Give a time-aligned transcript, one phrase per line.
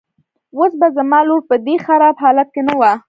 [0.57, 2.91] اوس به زما لور په دې خراب حالت کې نه وه.